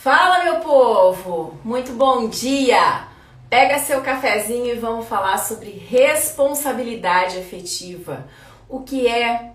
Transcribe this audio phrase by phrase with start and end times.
[0.00, 1.58] Fala, meu povo!
[1.64, 3.08] Muito bom dia!
[3.50, 8.24] Pega seu cafezinho e vamos falar sobre responsabilidade afetiva.
[8.68, 9.54] O que é,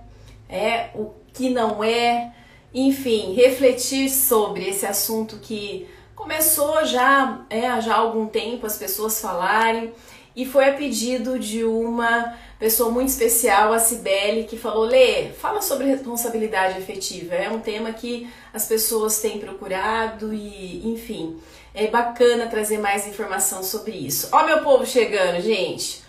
[0.49, 2.33] é, o que não é,
[2.73, 9.21] enfim, refletir sobre esse assunto que começou já, é, já há algum tempo as pessoas
[9.21, 9.93] falarem
[10.35, 12.33] e foi a pedido de uma
[12.63, 17.35] pessoa muito especial, a Cibele, que falou: Lê, fala sobre responsabilidade afetiva.
[17.35, 21.37] É um tema que as pessoas têm procurado e, enfim,
[21.75, 24.29] é bacana trazer mais informação sobre isso.
[24.31, 26.01] Ó, meu povo chegando, gente.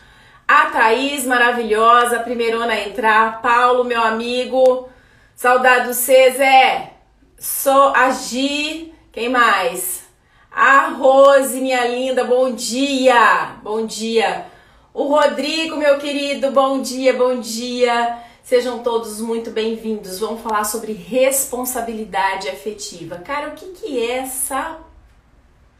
[0.47, 3.43] A Thaís, maravilhosa, primeirona a entrar.
[3.43, 4.89] Paulo, meu amigo.
[5.34, 6.93] Saudade do Zé.
[7.37, 8.95] Sou a Gi.
[9.11, 10.05] Quem mais?
[10.53, 13.57] A Rose, minha linda, bom dia.
[13.61, 14.54] Bom dia.
[14.95, 18.16] O Rodrigo, meu querido, bom dia, bom dia.
[18.45, 20.20] Sejam todos muito bem-vindos.
[20.20, 23.17] Vamos falar sobre responsabilidade afetiva.
[23.17, 24.79] Cara, o que, que é essa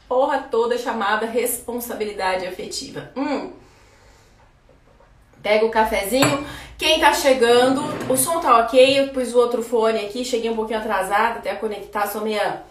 [0.09, 3.13] porra toda chamada responsabilidade afetiva?
[3.17, 3.53] Hum.
[5.41, 6.45] Pega o cafezinho.
[6.77, 8.99] Quem tá chegando, o som tá ok.
[8.99, 12.65] Eu pus o outro fone aqui, cheguei um pouquinho atrasada até conectar, sou meia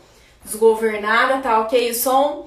[0.43, 2.45] desgovernada, tá ok o som?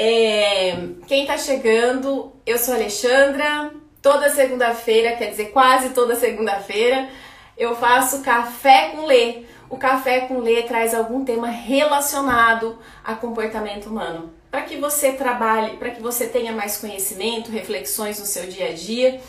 [0.00, 0.76] É,
[1.08, 3.72] quem tá chegando, eu sou Alexandra.
[4.00, 7.08] Toda segunda-feira, quer dizer, quase toda segunda-feira,
[7.56, 9.42] eu faço café com Lê.
[9.68, 15.76] O café com Lê traz algum tema relacionado a comportamento humano, para que você trabalhe,
[15.78, 19.20] para que você tenha mais conhecimento, reflexões no seu dia a dia.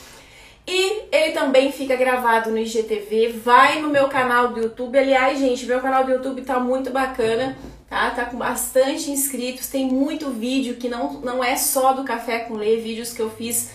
[0.72, 5.00] E ele também fica gravado no IGTV, vai no meu canal do YouTube.
[5.00, 7.58] Aliás, gente, meu canal do YouTube tá muito bacana
[7.90, 8.12] tá?
[8.12, 12.54] Tá com bastante inscritos, tem muito vídeo que não, não é só do Café com
[12.54, 13.72] Lê, vídeos que eu fiz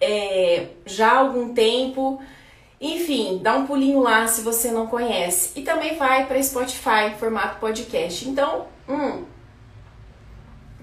[0.00, 2.22] é, já há algum tempo.
[2.80, 5.58] Enfim, dá um pulinho lá se você não conhece.
[5.58, 8.28] E também vai para Spotify, formato podcast.
[8.28, 9.24] Então, hum,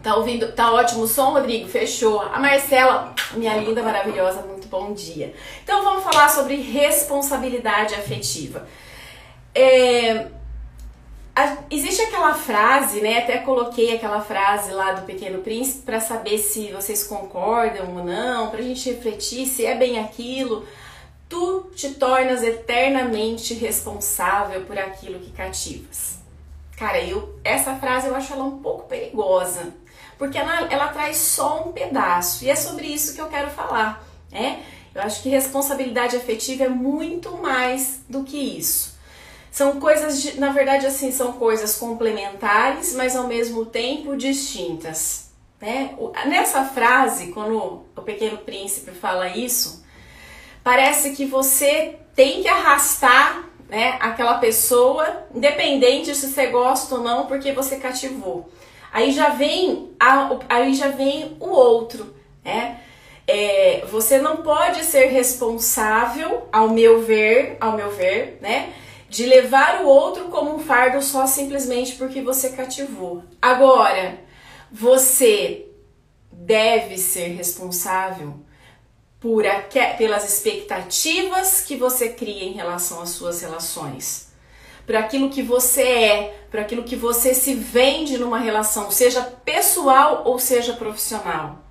[0.02, 0.52] tá ouvindo?
[0.52, 1.69] Tá ótimo o som, Rodrigo?
[1.69, 2.19] Fechou.
[2.19, 5.35] A Marcela, minha linda, maravilhosa, muito bom dia.
[5.63, 8.67] Então, vamos falar sobre responsabilidade afetiva.
[9.53, 10.29] É,
[11.35, 13.19] a, existe aquela frase, né?
[13.19, 18.50] Até coloquei aquela frase lá do Pequeno Príncipe para saber se vocês concordam ou não,
[18.50, 20.66] para a gente refletir se é bem aquilo.
[21.29, 26.17] Tu te tornas eternamente responsável por aquilo que cativas.
[26.78, 29.72] Cara, eu essa frase eu acho ela um pouco perigosa,
[30.17, 34.03] porque ela, ela traz só um pedaço e é sobre isso que eu quero falar,
[34.33, 34.63] né?
[34.94, 38.94] Eu acho que responsabilidade afetiva é muito mais do que isso.
[39.51, 45.31] São coisas, de, na verdade, assim, são coisas complementares, mas ao mesmo tempo distintas.
[45.61, 45.95] Né?
[46.25, 49.83] Nessa frase, quando o Pequeno Príncipe fala isso,
[50.63, 57.25] parece que você tem que arrastar né, aquela pessoa, independente se você gosta ou não,
[57.25, 58.50] porque você cativou.
[58.91, 62.79] Aí já vem, a, aí já vem o outro, né?
[63.28, 68.73] É, você não pode ser responsável, ao meu ver, ao meu ver, né?
[69.13, 73.23] de levar o outro como um fardo só simplesmente porque você cativou.
[73.39, 74.19] Agora,
[74.72, 75.67] você
[76.31, 78.33] deve ser responsável
[79.19, 79.44] por
[80.00, 84.33] pelas expectativas que você cria em relação às suas relações.
[84.83, 90.23] Por aquilo que você é, por aquilo que você se vende numa relação, seja pessoal
[90.25, 91.62] ou seja profissional.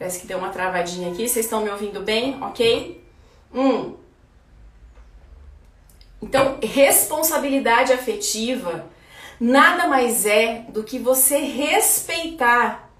[0.00, 2.42] Parece que deu uma travadinha aqui, vocês estão me ouvindo bem?
[2.42, 3.04] Ok?
[3.54, 3.96] Um,
[6.22, 8.86] então, responsabilidade afetiva
[9.38, 12.90] nada mais é do que você respeitar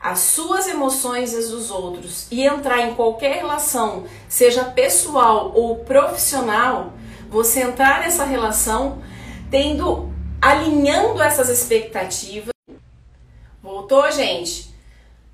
[0.00, 5.84] as suas emoções e as dos outros e entrar em qualquer relação, seja pessoal ou
[5.84, 6.92] profissional,
[7.30, 9.00] você entrar nessa relação
[9.48, 12.50] tendo alinhando essas expectativas.
[13.62, 14.67] Voltou, gente?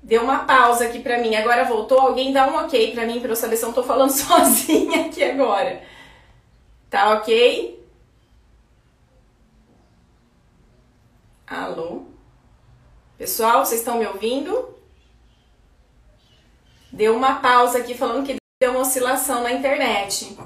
[0.05, 1.35] Deu uma pausa aqui pra mim.
[1.35, 1.99] Agora voltou.
[1.99, 5.07] Alguém dá um ok pra mim pra eu saber se eu não tô falando sozinha
[5.07, 5.81] aqui agora.
[6.91, 7.83] Tá ok?
[11.47, 12.03] Alô?
[13.17, 14.75] Pessoal, vocês estão me ouvindo?
[16.91, 20.37] Deu uma pausa aqui falando que deu uma oscilação na internet.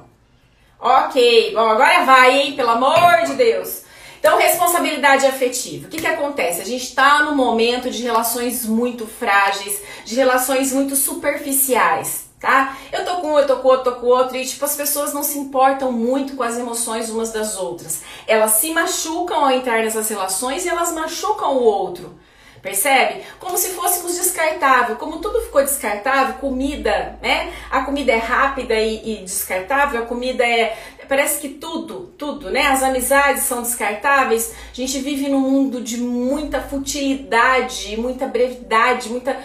[0.80, 2.56] Ok, bom, agora vai, hein?
[2.56, 3.84] Pelo amor de Deus.
[4.20, 5.88] Então, responsabilidade afetiva.
[5.88, 6.62] O que, que acontece?
[6.62, 12.78] A gente está no momento de relações muito frágeis, de relações muito superficiais tá?
[12.92, 15.14] Eu tô com um, eu tô com outro, tô com outro, e tipo, as pessoas
[15.14, 18.02] não se importam muito com as emoções umas das outras.
[18.26, 22.18] Elas se machucam ao entrar nessas relações e elas machucam o outro.
[22.62, 23.22] Percebe?
[23.40, 24.96] Como se fôssemos descartável.
[24.98, 27.54] Como tudo ficou descartável, comida, né?
[27.70, 30.78] A comida é rápida e, e, descartável, a comida é.
[31.08, 32.68] Parece que tudo, tudo, né?
[32.68, 34.54] As amizades são descartáveis.
[34.72, 39.38] A gente vive num mundo de muita futilidade, muita brevidade, muita.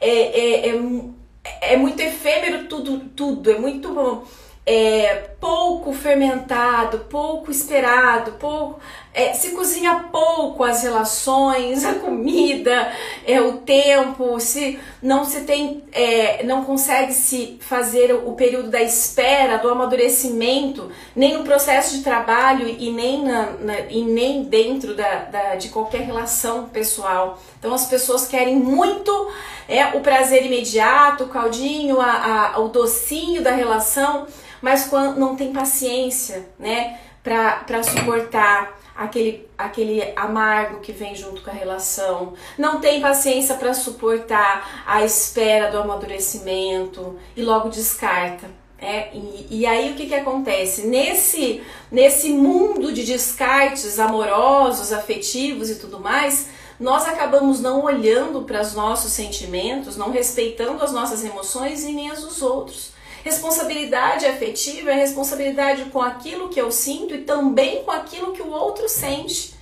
[0.00, 3.50] É, é, é, é muito efêmero tudo, tudo.
[3.50, 4.24] É muito.
[4.64, 8.80] É, pouco fermentado, pouco esperado, pouco
[9.14, 12.90] é, se cozinha pouco as relações, a comida,
[13.26, 18.80] é, o tempo, se não se tem, é, não consegue se fazer o período da
[18.80, 24.94] espera, do amadurecimento, nem no processo de trabalho e nem, na, na, e nem dentro
[24.94, 27.38] da, da, de qualquer relação pessoal.
[27.58, 29.30] Então as pessoas querem muito
[29.68, 34.26] é, o prazer imediato, o caldinho, a, a, o docinho da relação,
[34.62, 41.50] mas quando não tem paciência, né, para suportar aquele, aquele amargo que vem junto com
[41.50, 48.50] a relação, não tem paciência para suportar a espera do amadurecimento e logo descarta.
[48.78, 50.88] É, e, e, aí o que, que acontece?
[50.88, 56.48] Nesse, nesse mundo de descartes amorosos, afetivos e tudo mais,
[56.80, 62.10] nós acabamos não olhando para os nossos sentimentos, não respeitando as nossas emoções e nem
[62.10, 62.91] as dos outros.
[63.22, 68.50] Responsabilidade afetiva é responsabilidade com aquilo que eu sinto e também com aquilo que o
[68.50, 69.54] outro sente.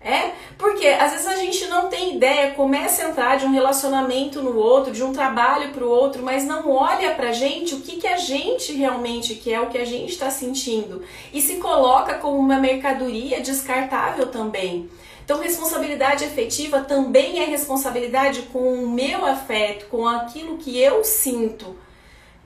[0.00, 4.40] É, porque às vezes a gente não tem ideia, começa a entrar de um relacionamento
[4.40, 7.96] no outro, de um trabalho para o outro, mas não olha pra gente o que,
[7.96, 11.02] que a gente realmente quer, o que a gente está sentindo
[11.32, 14.88] e se coloca como uma mercadoria descartável também.
[15.24, 21.76] Então, responsabilidade afetiva também é responsabilidade com o meu afeto, com aquilo que eu sinto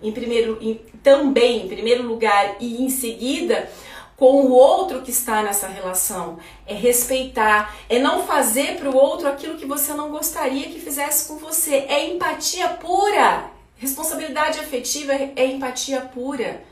[0.03, 3.71] em primeiro, em, também em primeiro lugar e em seguida
[4.17, 6.39] com o outro que está nessa relação.
[6.67, 11.27] É respeitar, é não fazer para o outro aquilo que você não gostaria que fizesse
[11.27, 11.87] com você.
[11.89, 13.51] É empatia pura.
[13.77, 16.63] Responsabilidade afetiva é empatia pura.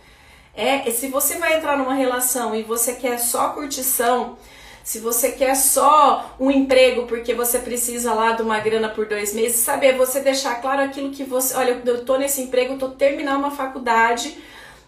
[0.55, 4.37] É, se você vai entrar numa relação e você quer só curtição,
[4.83, 9.35] se você quer só um emprego porque você precisa lá de uma grana por dois
[9.35, 9.87] meses, sabe?
[9.87, 11.55] É você deixar claro aquilo que você.
[11.55, 14.37] Olha, eu tô nesse emprego, eu tô terminando uma faculdade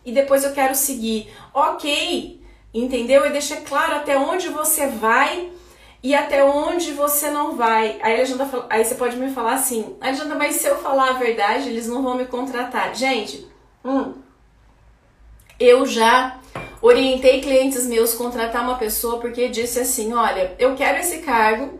[0.04, 1.32] e depois eu quero seguir.
[1.52, 2.40] Ok,
[2.72, 3.26] entendeu?
[3.26, 5.50] E deixar claro até onde você vai
[6.02, 7.98] e até onde você não vai.
[8.02, 11.18] Aí, a Janda, aí você pode me falar assim, Alexandra, mas se eu falar a
[11.18, 12.94] verdade, eles não vão me contratar.
[12.94, 13.46] Gente,
[13.84, 14.14] hum,
[15.60, 16.40] eu já
[16.82, 21.78] Orientei clientes meus contratar uma pessoa porque disse assim: olha, eu quero esse cargo,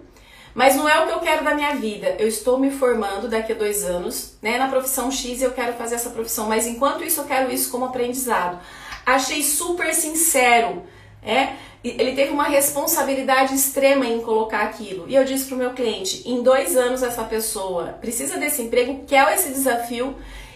[0.55, 2.15] mas não é o que eu quero da minha vida.
[2.21, 4.57] Eu estou me formando daqui a dois anos, né?
[4.59, 7.87] Na profissão X eu quero fazer essa profissão, mas enquanto isso eu quero isso como
[7.87, 8.61] aprendizado.
[9.05, 10.85] Achei super sincero,
[11.21, 11.55] é?
[11.83, 15.05] Ele teve uma responsabilidade extrema em colocar aquilo.
[15.09, 19.05] E eu disse para o meu cliente: em dois anos essa pessoa precisa desse emprego,
[19.05, 20.15] quer esse desafio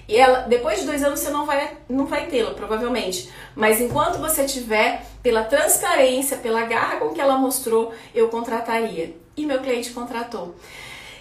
[0.09, 3.31] e ela, depois de dois anos você não vai, não vai tê-la, provavelmente.
[3.55, 9.17] Mas enquanto você tiver, pela transparência, pela garra com que ela mostrou, eu contrataria.
[9.37, 10.55] E meu cliente contratou.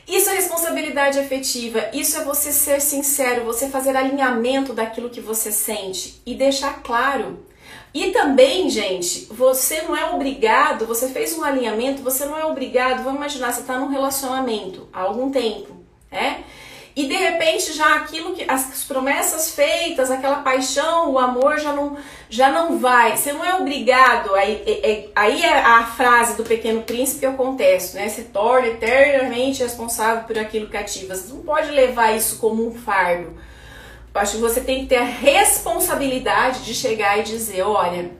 [0.08, 5.52] Isso é responsabilidade afetiva, isso é você ser sincero, você fazer alinhamento daquilo que você
[5.52, 7.40] sente e deixar claro.
[7.92, 13.04] E também, gente, você não é obrigado, você fez um alinhamento, você não é obrigado,
[13.04, 15.76] vamos imaginar, você está num relacionamento há algum tempo,
[16.12, 16.42] é?
[16.96, 21.98] E de repente já aquilo que as promessas feitas, aquela paixão, o amor já não
[22.30, 23.18] já não vai.
[23.18, 24.34] Você não é obrigado.
[24.34, 28.08] Aí é, é, aí é a frase do Pequeno Príncipe acontece, né?
[28.08, 31.16] Se torna eternamente responsável por aquilo que ativa.
[31.16, 33.36] Você não pode levar isso como um fardo.
[34.14, 38.12] Eu acho que você tem que ter a responsabilidade de chegar e dizer, olha,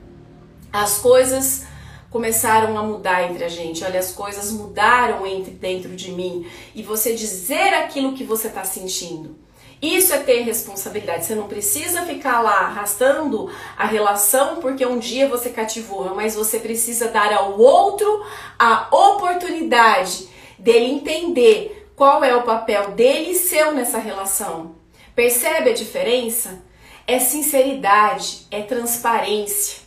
[0.70, 1.64] as coisas
[2.10, 3.84] começaram a mudar entre a gente.
[3.84, 8.64] Olha, as coisas mudaram entre dentro de mim e você dizer aquilo que você está
[8.64, 9.36] sentindo.
[9.80, 11.26] Isso é ter responsabilidade.
[11.26, 16.58] Você não precisa ficar lá arrastando a relação porque um dia você cativou, mas você
[16.58, 18.24] precisa dar ao outro
[18.58, 24.76] a oportunidade dele entender qual é o papel dele e seu nessa relação.
[25.14, 26.62] Percebe a diferença?
[27.06, 29.80] É sinceridade, é transparência.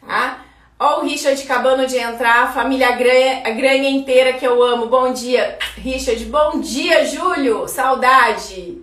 [0.00, 0.44] Tá?
[0.84, 4.88] Ó o Richard acabando de entrar, a família Granha, a inteira que eu amo.
[4.88, 6.24] Bom dia, Richard.
[6.24, 7.68] Bom dia, Júlio.
[7.68, 8.82] Saudade.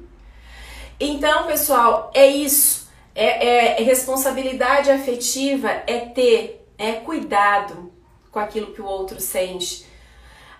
[0.98, 2.88] Então, pessoal, é isso.
[3.14, 7.92] É, é responsabilidade afetiva, é ter, é cuidado
[8.32, 9.86] com aquilo que o outro sente.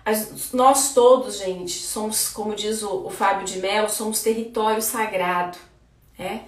[0.04, 5.56] As, nós todos, gente, somos, como diz o, o Fábio de Mello, somos território sagrado.
[6.18, 6.40] É?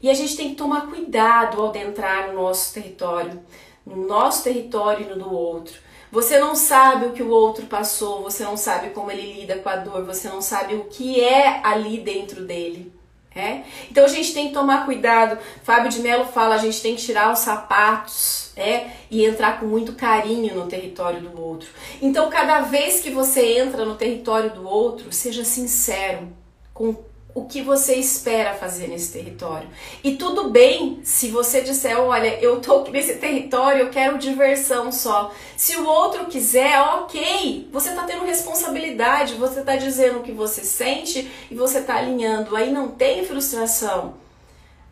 [0.00, 3.42] E a gente tem que tomar cuidado ao adentrar no nosso território
[3.86, 5.86] no nosso território e no do outro.
[6.10, 9.68] Você não sabe o que o outro passou, você não sabe como ele lida com
[9.68, 12.92] a dor, você não sabe o que é ali dentro dele.
[13.34, 13.64] É?
[13.90, 15.38] Então a gente tem que tomar cuidado.
[15.62, 18.86] Fábio de Mello fala, a gente tem que tirar os sapatos é?
[19.10, 21.68] e entrar com muito carinho no território do outro.
[22.00, 26.28] Então cada vez que você entra no território do outro, seja sincero
[26.72, 26.96] com
[27.36, 29.68] o que você espera fazer nesse território.
[30.02, 35.30] E tudo bem se você disser, olha, eu tô nesse território, eu quero diversão só.
[35.54, 40.62] Se o outro quiser, ok, você tá tendo responsabilidade, você tá dizendo o que você
[40.62, 42.56] sente e você tá alinhando.
[42.56, 44.14] Aí não tem frustração,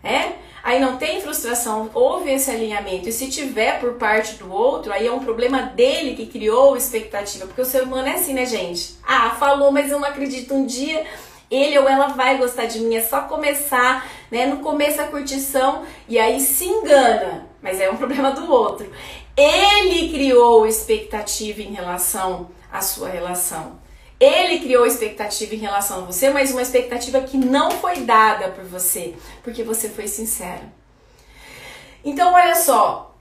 [0.02, 0.44] é?
[0.62, 3.06] Aí não tem frustração, houve esse alinhamento.
[3.08, 7.46] E se tiver por parte do outro, aí é um problema dele que criou expectativa.
[7.46, 8.94] Porque o ser humano é assim, né, gente?
[9.06, 10.54] Ah, falou, mas eu não acredito.
[10.54, 11.06] Um dia
[11.50, 14.46] ele ou ela vai gostar de mim, é só começar, né?
[14.46, 18.90] No começo a curtição e aí se engana, mas é um problema do outro.
[19.36, 23.82] Ele criou expectativa em relação à sua relação.
[24.20, 28.64] Ele criou expectativa em relação a você, mas uma expectativa que não foi dada por
[28.64, 30.62] você, porque você foi sincero.
[32.04, 33.13] Então, olha só,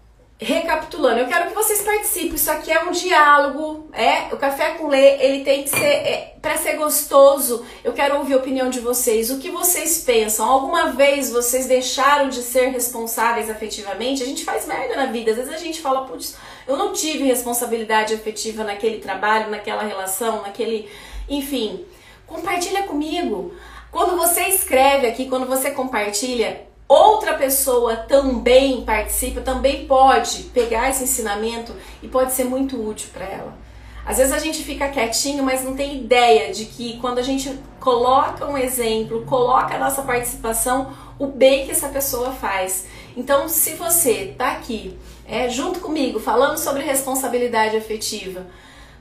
[0.43, 2.35] recapitulando, eu quero que vocês participem.
[2.35, 4.33] Isso aqui é um diálogo, é?
[4.33, 7.65] O café com lê, ele tem que ser é, para ser gostoso.
[7.83, 9.31] Eu quero ouvir a opinião de vocês.
[9.31, 10.47] O que vocês pensam?
[10.47, 14.21] Alguma vez vocês deixaram de ser responsáveis afetivamente?
[14.21, 15.31] A gente faz merda na vida.
[15.31, 16.35] Às vezes a gente fala, putz,
[16.67, 20.89] eu não tive responsabilidade afetiva naquele trabalho, naquela relação, naquele,
[21.29, 21.85] enfim.
[22.27, 23.53] Compartilha comigo.
[23.91, 31.03] Quando você escreve aqui, quando você compartilha, outra pessoa também participa, também pode pegar esse
[31.03, 33.57] ensinamento e pode ser muito útil para ela.
[34.05, 37.57] Às vezes a gente fica quietinho, mas não tem ideia de que quando a gente
[37.79, 42.85] coloca um exemplo, coloca a nossa participação, o bem que essa pessoa faz.
[43.15, 48.45] Então, se você tá aqui, é, junto comigo, falando sobre responsabilidade afetiva,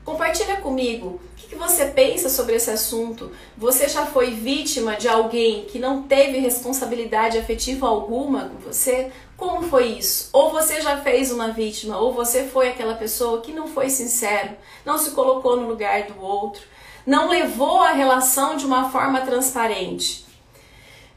[0.03, 1.19] compartilha comigo
[1.53, 3.31] que você pensa sobre esse assunto?
[3.55, 9.11] Você já foi vítima de alguém que não teve responsabilidade afetiva alguma com você?
[9.37, 10.29] Como foi isso?
[10.33, 14.55] Ou você já fez uma vítima, ou você foi aquela pessoa que não foi sincero,
[14.83, 16.63] não se colocou no lugar do outro,
[17.05, 20.25] não levou a relação de uma forma transparente.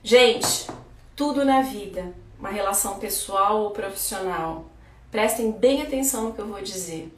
[0.02, 0.66] Gente,
[1.14, 4.66] tudo na vida, uma relação pessoal ou profissional,
[5.11, 7.11] prestem bem atenção no que eu vou dizer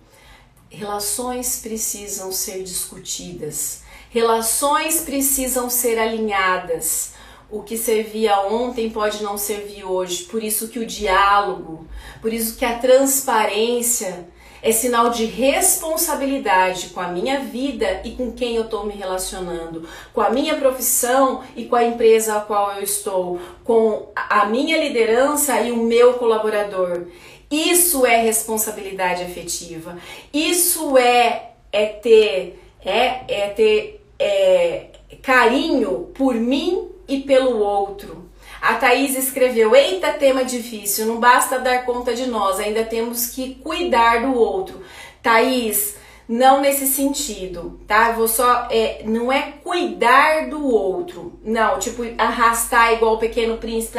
[0.71, 7.13] Relações precisam ser discutidas, relações precisam ser alinhadas.
[7.51, 11.87] O que servia ontem pode não servir hoje, por isso que o diálogo,
[12.21, 14.29] por isso que a transparência
[14.63, 19.89] é sinal de responsabilidade com a minha vida e com quem eu estou me relacionando,
[20.13, 24.77] com a minha profissão e com a empresa a qual eu estou, com a minha
[24.77, 27.07] liderança e o meu colaborador.
[27.51, 29.97] Isso é responsabilidade afetiva.
[30.33, 34.87] Isso é, é ter, é, é ter é,
[35.23, 38.29] carinho por mim e pelo outro.
[38.61, 43.55] A Thaís escreveu: Eita, tema difícil, não basta dar conta de nós, ainda temos que
[43.55, 44.83] cuidar do outro.
[45.23, 45.97] Thaís,
[46.29, 48.13] não nesse sentido, tá?
[48.13, 48.69] Vou só.
[48.71, 53.99] É, não é cuidar do outro, não, tipo, arrastar igual o pequeno príncipe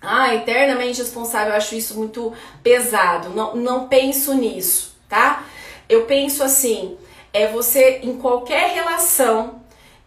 [0.00, 3.30] ah, eternamente responsável, eu acho isso muito pesado.
[3.30, 5.44] Não, não penso nisso, tá?
[5.88, 6.96] Eu penso assim,
[7.32, 9.62] é você em qualquer relação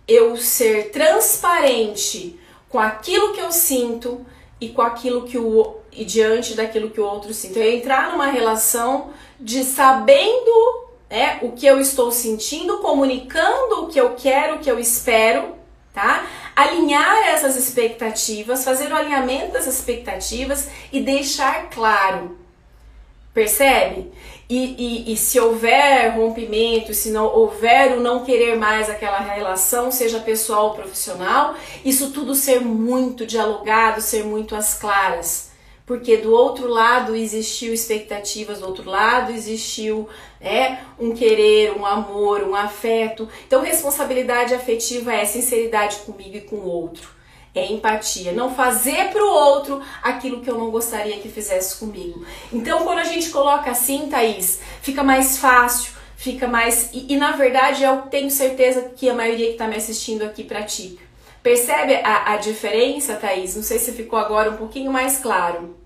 [0.08, 4.26] eu ser transparente com aquilo que eu sinto
[4.60, 7.60] e com aquilo que o e diante daquilo que o outro sinto.
[7.60, 14.00] Eu entrar numa relação de sabendo né, o que eu estou sentindo, comunicando o que
[14.00, 15.56] eu quero, o que eu espero,
[15.94, 16.26] tá?
[16.64, 22.38] Alinhar essas expectativas, fazer o alinhamento dessas expectativas e deixar claro.
[23.34, 24.12] Percebe?
[24.50, 29.90] E, e, e, se houver rompimento, se não houver o não querer mais aquela relação,
[29.90, 35.51] seja pessoal ou profissional, isso tudo ser muito dialogado, ser muito às claras
[35.86, 40.08] porque do outro lado existiu expectativas, do outro lado existiu
[40.40, 43.28] é, um querer, um amor, um afeto.
[43.46, 47.10] Então, responsabilidade afetiva é sinceridade comigo e com o outro.
[47.54, 52.26] É empatia, não fazer para o outro aquilo que eu não gostaria que fizesse comigo.
[52.54, 56.90] Então, quando a gente coloca assim, Thaís, fica mais fácil, fica mais.
[56.94, 60.46] E, e na verdade, eu tenho certeza que a maioria que está me assistindo aqui
[60.46, 61.11] pratica.
[61.44, 63.56] Percebe a, a diferença, Thaís?
[63.56, 65.82] Não sei se ficou agora um pouquinho mais claro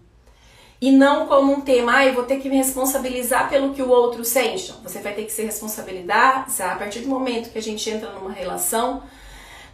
[0.81, 3.89] e não como um tema, ah, eu vou ter que me responsabilizar pelo que o
[3.89, 4.73] outro sente.
[4.83, 8.31] Você vai ter que se responsabilizar a partir do momento que a gente entra numa
[8.31, 9.01] relação,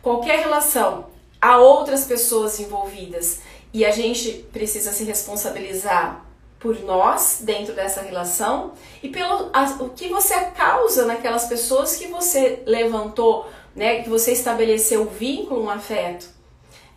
[0.01, 1.07] qualquer relação,
[1.41, 3.41] há outras pessoas envolvidas
[3.73, 6.23] e a gente precisa se responsabilizar
[6.59, 12.07] por nós dentro dessa relação e pelo a, o que você causa naquelas pessoas que
[12.07, 16.27] você levantou, né, que você estabeleceu um vínculo, um afeto.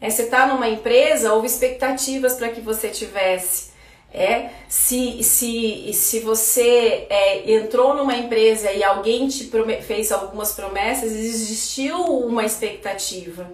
[0.01, 3.73] É, você está numa empresa, houve expectativas para que você tivesse.
[4.13, 9.51] É, se, se, se você é, entrou numa empresa e alguém te
[9.83, 13.51] fez algumas promessas, existiu uma expectativa.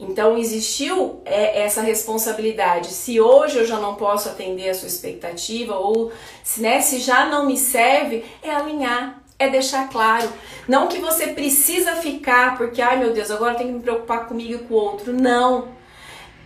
[0.00, 2.88] Então existiu é, essa responsabilidade.
[2.88, 6.10] Se hoje eu já não posso atender a sua expectativa, ou
[6.42, 10.30] se, né, se já não me serve, é alinhar, é deixar claro.
[10.68, 14.54] Não que você precisa ficar porque, ai meu Deus, agora tenho que me preocupar comigo
[14.54, 15.12] e com o outro.
[15.12, 15.68] Não.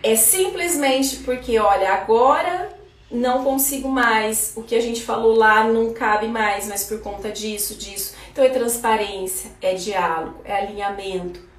[0.01, 2.69] É simplesmente porque, olha, agora
[3.11, 7.29] não consigo mais, o que a gente falou lá não cabe mais, mas por conta
[7.29, 8.15] disso, disso.
[8.31, 11.54] Então é transparência, é diálogo, é alinhamento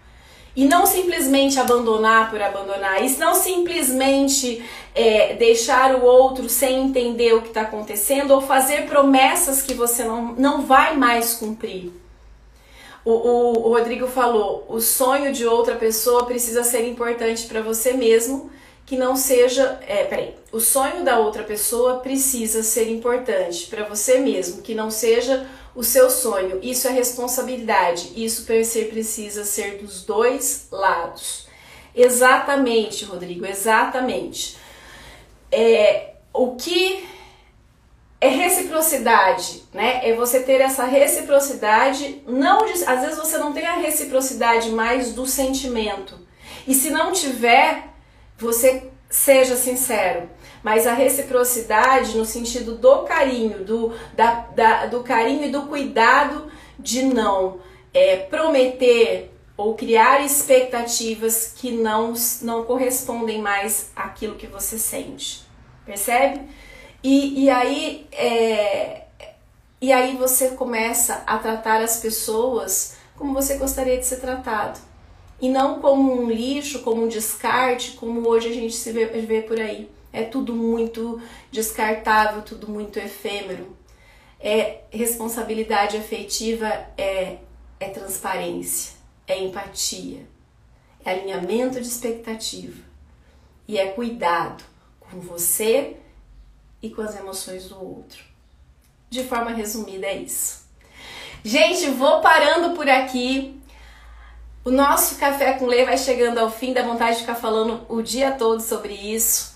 [0.56, 7.34] e não simplesmente abandonar por abandonar, e não simplesmente é, deixar o outro sem entender
[7.34, 11.92] o que está acontecendo ou fazer promessas que você não, não vai mais cumprir.
[13.04, 17.92] O, o, o Rodrigo falou: o sonho de outra pessoa precisa ser importante para você
[17.92, 18.50] mesmo,
[18.86, 19.78] que não seja.
[19.86, 24.90] É, peraí, o sonho da outra pessoa precisa ser importante para você mesmo, que não
[24.90, 25.46] seja
[25.76, 26.58] o seu sonho.
[26.62, 28.12] Isso é responsabilidade.
[28.16, 31.46] Isso precisa ser dos dois lados.
[31.94, 34.56] Exatamente, Rodrigo, exatamente.
[35.52, 37.06] É, o que
[38.20, 40.00] é reciprocidade, né?
[40.02, 45.12] É você ter essa reciprocidade, não de, às vezes você não tem a reciprocidade mais
[45.12, 46.18] do sentimento.
[46.66, 47.88] E se não tiver,
[48.38, 50.28] você seja sincero
[50.66, 56.50] mas a reciprocidade no sentido do carinho, do, da, da, do carinho e do cuidado
[56.76, 57.60] de não
[57.94, 65.44] é, prometer ou criar expectativas que não, não correspondem mais àquilo que você sente.
[65.84, 66.40] Percebe?
[67.00, 69.04] E, e aí é,
[69.80, 74.80] e aí você começa a tratar as pessoas como você gostaria de ser tratado.
[75.40, 79.42] E não como um lixo, como um descarte, como hoje a gente se vê, vê
[79.42, 81.20] por aí é tudo muito
[81.52, 83.76] descartável, tudo muito efêmero.
[84.40, 87.36] É responsabilidade afetiva é,
[87.78, 88.94] é transparência,
[89.26, 90.26] é empatia,
[91.04, 92.82] é alinhamento de expectativa
[93.68, 94.64] e é cuidado
[94.98, 95.98] com você
[96.80, 98.24] e com as emoções do outro.
[99.10, 100.64] De forma resumida, é isso.
[101.44, 103.60] Gente, vou parando por aqui.
[104.64, 108.00] O nosso café com lei vai chegando ao fim, dá vontade de ficar falando o
[108.00, 109.55] dia todo sobre isso.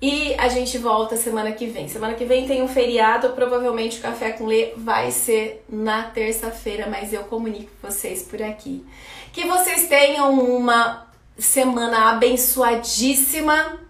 [0.00, 1.88] E a gente volta semana que vem.
[1.88, 6.86] Semana que vem tem um feriado, provavelmente o Café com Lê vai ser na terça-feira,
[6.88, 8.86] mas eu comunico com vocês por aqui.
[9.32, 13.80] Que vocês tenham uma semana abençoadíssima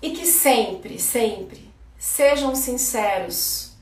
[0.00, 3.72] e que sempre, sempre sejam sinceros,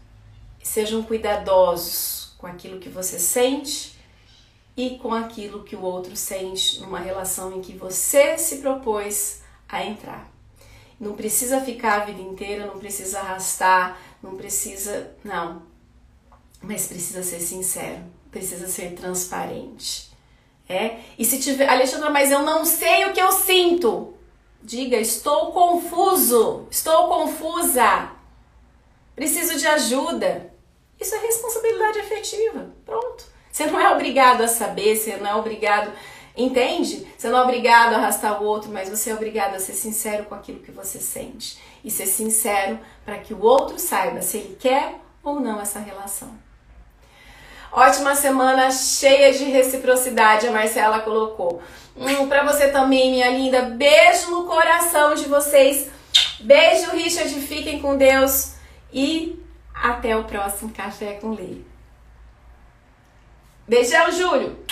[0.63, 3.99] sejam cuidadosos com aquilo que você sente
[4.75, 9.85] e com aquilo que o outro sente numa relação em que você se propôs a
[9.85, 10.38] entrar.
[10.99, 15.15] Não precisa ficar a vida inteira, não precisa arrastar, não precisa.
[15.23, 15.63] Não.
[16.61, 20.11] Mas precisa ser sincero, precisa ser transparente.
[20.69, 20.99] É?
[21.19, 21.69] E se tiver.
[21.69, 24.15] Alexandra, mas eu não sei o que eu sinto.
[24.63, 28.11] Diga, estou confuso, estou confusa.
[29.15, 30.53] Preciso de ajuda.
[31.01, 32.71] Isso é responsabilidade afetiva.
[32.85, 33.25] Pronto.
[33.51, 35.93] Você não é obrigado a saber, você não é obrigado
[36.39, 37.05] Entende?
[37.19, 40.25] Você não é obrigado a arrastar o outro, mas você é obrigado a ser sincero
[40.27, 41.59] com aquilo que você sente.
[41.83, 46.31] E ser sincero para que o outro saiba se ele quer ou não essa relação.
[47.73, 51.61] Ótima semana cheia de reciprocidade, a Marcela colocou.
[51.97, 53.63] Hum, para você também, minha linda.
[53.63, 55.91] Beijo no coração de vocês.
[56.39, 57.35] Beijo, Richard.
[57.41, 58.53] Fiquem com Deus.
[58.93, 59.43] E
[59.75, 61.67] até o próximo Café com Lei.
[63.67, 64.65] Beijão, Júlio!